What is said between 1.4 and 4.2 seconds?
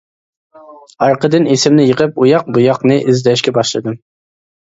ئىسىمنى يىغىپ ئۇياق-بۇياقنى ئىزدەشكە باشلىدىم.